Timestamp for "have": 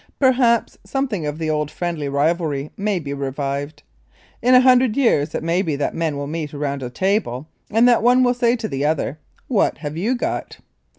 9.77-9.95